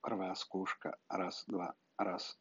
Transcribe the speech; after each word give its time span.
prvá 0.00 0.34
skúška, 0.34 0.92
raz, 1.08 1.44
dva, 1.46 1.72
raz, 2.00 2.36